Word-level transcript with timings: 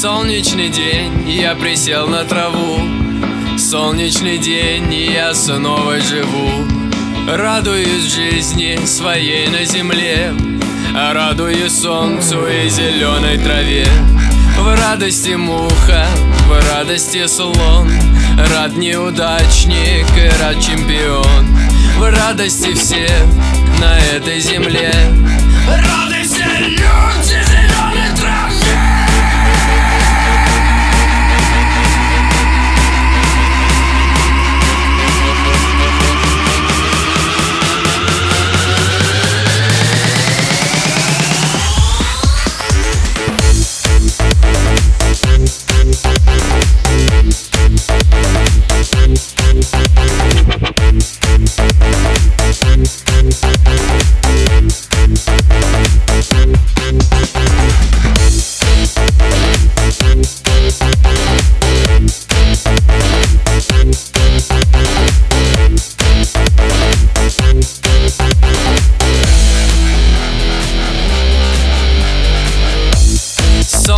Солнечный 0.00 0.70
день, 0.70 1.28
я 1.28 1.54
присел 1.54 2.06
на 2.06 2.24
траву. 2.24 2.80
Солнечный 3.58 4.38
день, 4.38 4.90
я 4.94 5.34
снова 5.34 6.00
живу. 6.00 6.48
Радуюсь 7.28 8.10
жизни 8.10 8.78
своей 8.86 9.48
на 9.48 9.66
земле. 9.66 10.32
Радуюсь 10.94 11.78
солнцу 11.78 12.46
и 12.46 12.70
зеленой 12.70 13.36
траве. 13.36 13.86
В 14.58 14.74
радости 14.74 15.34
муха, 15.34 16.06
в 16.48 16.70
радости 16.72 17.26
слон. 17.26 17.90
Рад 18.54 18.74
неудачник 18.78 20.06
и 20.16 20.42
рад 20.42 20.58
чемпион. 20.64 21.46
В 21.98 22.10
радости 22.10 22.72
все 22.72 23.06
на 23.78 23.98
этой 24.16 24.40
земле 24.40 24.94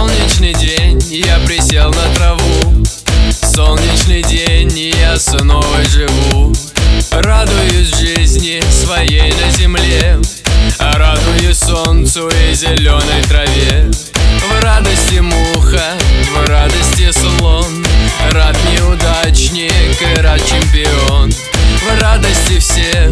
Солнечный 0.00 0.54
день, 0.54 0.98
я 1.10 1.38
присел 1.40 1.90
на 1.90 2.14
траву. 2.14 2.84
Солнечный 3.54 4.22
день, 4.22 4.94
я 4.98 5.18
с 5.18 5.26
живу. 5.90 6.54
Радуюсь 7.10 7.94
жизни 7.98 8.62
своей 8.70 9.30
на 9.30 9.50
земле. 9.50 10.18
Радуюсь 10.78 11.58
солнцу 11.58 12.30
и 12.30 12.54
зеленой 12.54 13.22
траве. 13.28 13.90
В 14.48 14.64
радости 14.64 15.18
муха, 15.18 15.92
в 16.32 16.48
радости 16.48 17.10
слон. 17.12 17.86
Рад 18.30 18.56
неудачник 18.72 20.00
и 20.00 20.20
рад 20.22 20.40
чемпион. 20.46 21.30
В 21.30 22.00
радости 22.00 22.58
всех 22.58 23.10